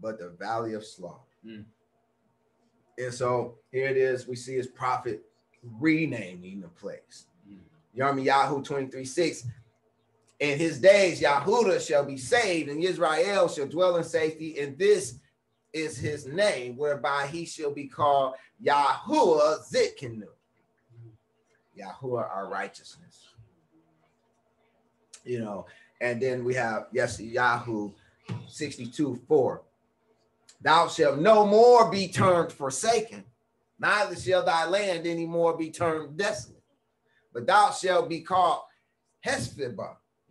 [0.01, 1.21] but the valley of slaughter.
[1.45, 1.65] Mm.
[2.99, 4.27] And so here it is.
[4.27, 5.23] We see his prophet
[5.63, 7.27] renaming the place.
[7.97, 9.47] Yirmiyahu 23 6.
[10.39, 14.59] In his days, Yahudah shall be saved, and Israel shall dwell in safety.
[14.59, 15.19] And this
[15.73, 20.29] is his name, whereby he shall be called Yahuwah Tsidkenu.
[21.79, 23.29] Yahuwah, our righteousness.
[25.25, 25.67] You know,
[26.01, 27.93] and then we have, Yeshayahu
[28.47, 29.63] 62 4.
[30.61, 33.25] Thou shalt no more be termed forsaken,
[33.79, 36.63] neither shall thy land any more be termed desolate,
[37.33, 38.63] but thou shalt be called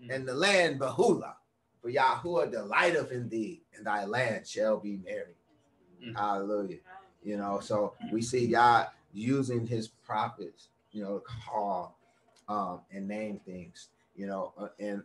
[0.01, 1.37] Hephzibah, and the land Beulah.
[1.81, 5.35] For Yahuwah delighteth in thee, and thy land shall be merry.
[6.03, 6.17] Mm.
[6.17, 6.77] Hallelujah.
[7.23, 11.97] You know, so we see God using his prophets, you know, to call
[12.47, 15.03] um, and name things, you know, uh, and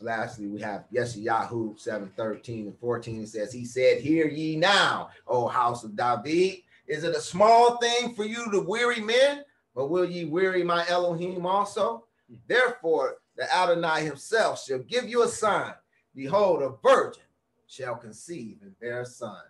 [0.00, 3.22] lastly, we have Yeshayahu 7 13 and 14.
[3.22, 6.60] It says, He said, Hear ye now, O house of David.
[6.86, 10.86] Is it a small thing for you to weary men, but will ye weary my
[10.88, 12.04] Elohim also?
[12.46, 15.72] Therefore, the Adonai himself shall give you a sign.
[16.14, 17.22] Behold, a virgin
[17.68, 19.40] shall conceive and bear a son,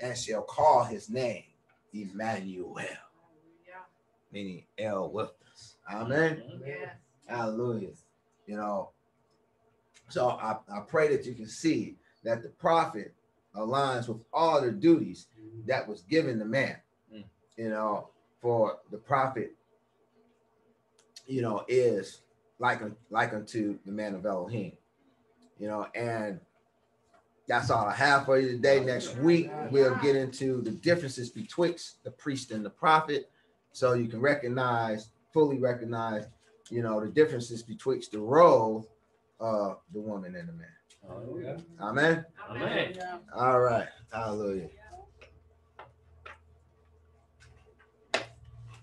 [0.00, 1.44] and shall call his name
[1.94, 2.76] Emmanuel,
[4.30, 5.76] meaning El with us.
[5.90, 6.42] Amen.
[7.26, 7.92] Hallelujah.
[8.46, 8.90] You know,
[10.08, 13.14] so I, I pray that you can see that the prophet
[13.56, 15.28] aligns with all the duties
[15.66, 16.76] that was given the man.
[17.14, 17.24] Mm.
[17.56, 18.10] You know,
[18.42, 19.54] for the prophet,
[21.26, 22.20] you know, is
[22.58, 22.80] like
[23.10, 24.72] like unto the man of Elohim.
[25.58, 26.40] You know, and
[27.46, 28.80] that's all I have for you today.
[28.84, 33.30] Next week, we'll get into the differences betwixt the priest and the prophet,
[33.72, 36.26] so you can recognize, fully recognize,
[36.70, 38.88] you know, the differences betwixt the role
[39.40, 40.68] of the woman and the man.
[41.06, 41.58] Hallelujah.
[41.80, 42.24] Amen.
[42.50, 42.98] Amen.
[43.34, 43.88] All right.
[44.12, 44.68] Hallelujah.